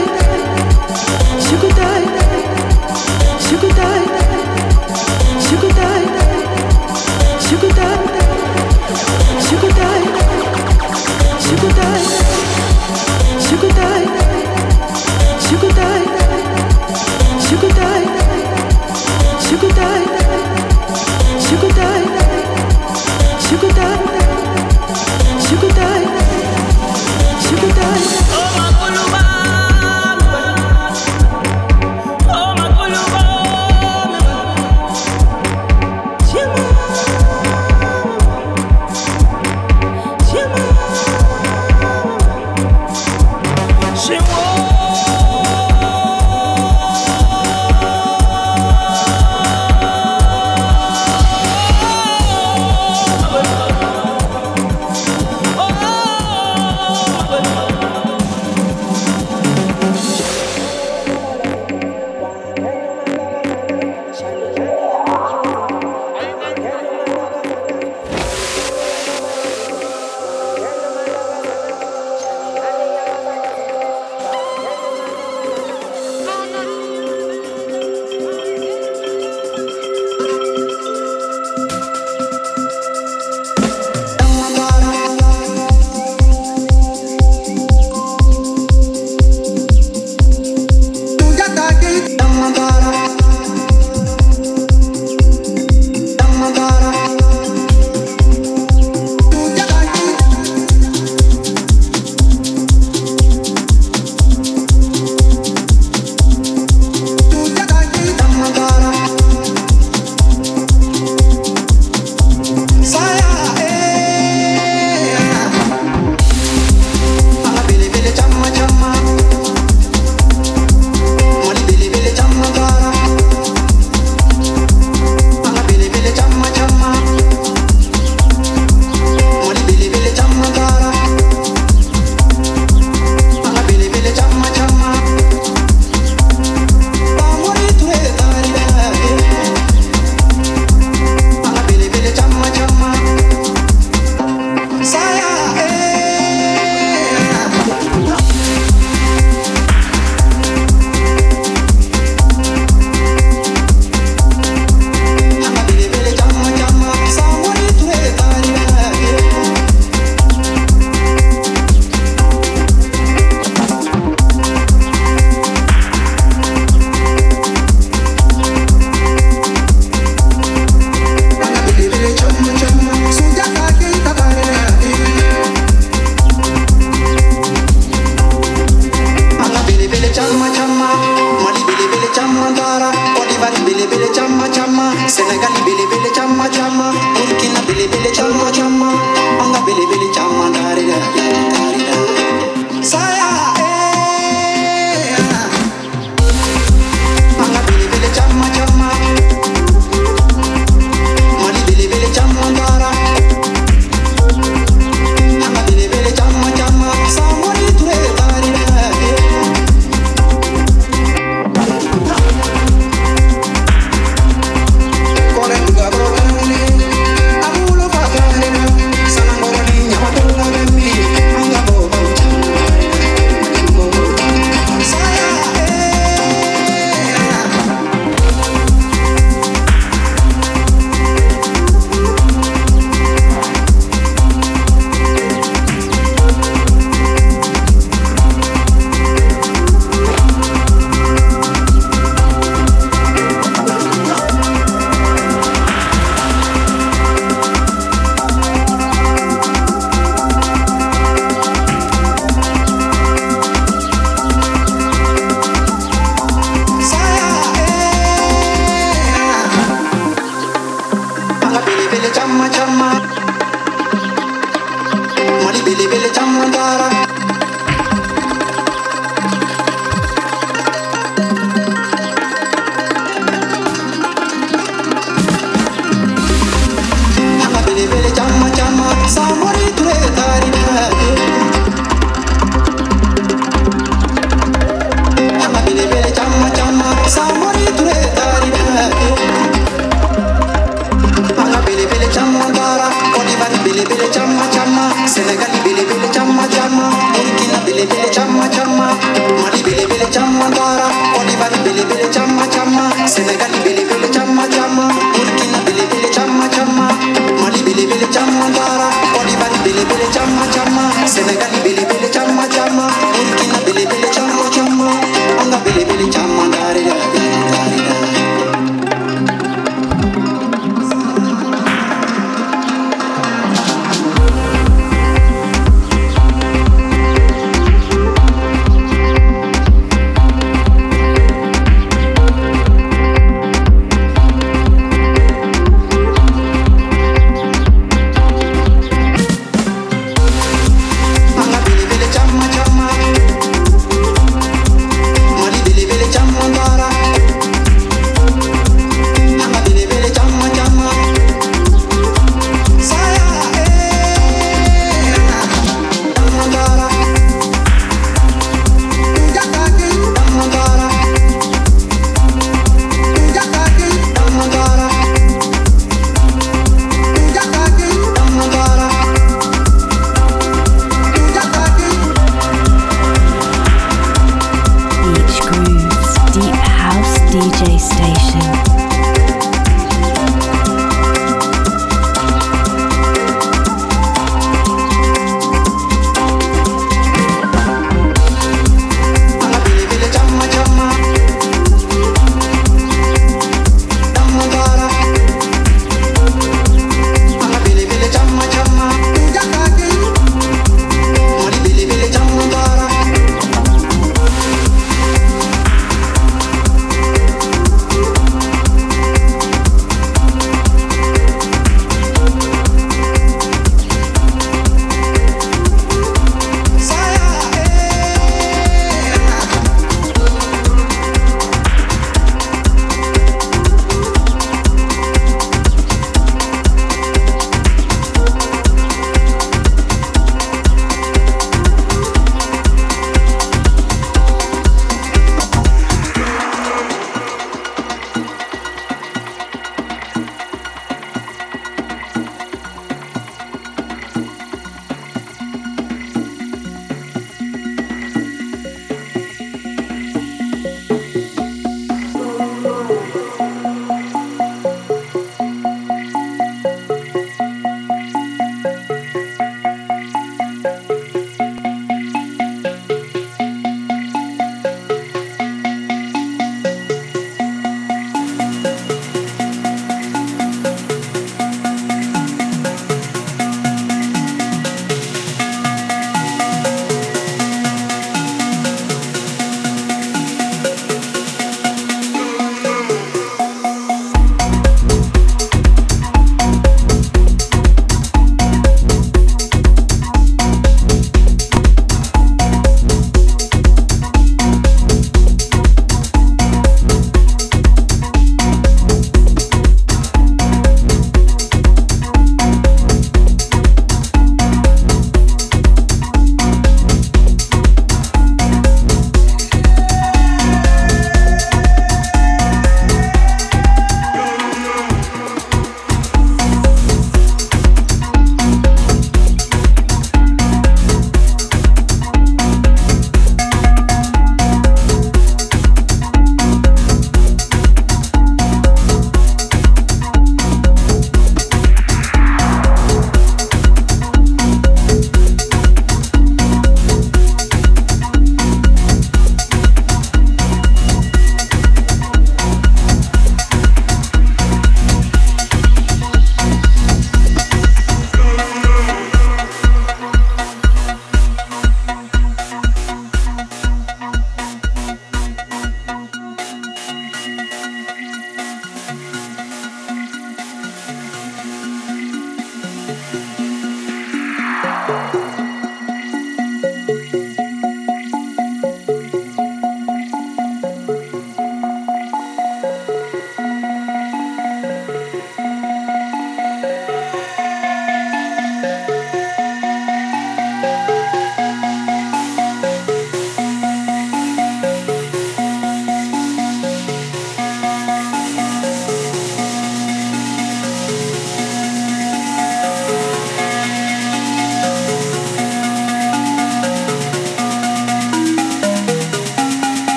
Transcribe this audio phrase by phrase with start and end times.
[0.00, 0.23] night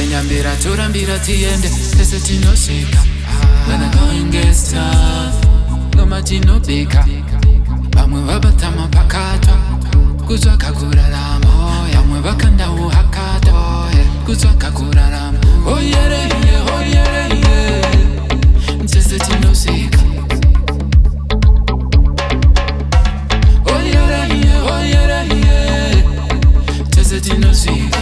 [0.00, 3.04] wenyambira torambira tiende sese tinosvika
[5.94, 7.04] ngoma tinobika
[7.94, 9.54] vamwe vabatama pakatwa
[10.26, 11.50] kutsvaka kurarama
[11.94, 13.88] vamwe vakandawo hakatwa
[14.24, 15.38] kutsvaka kurarama
[18.86, 20.00] sese tinosvika
[27.20, 27.98] Tinosika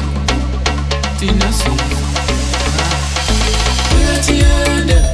[1.18, 1.87] Tinosika
[4.30, 5.07] you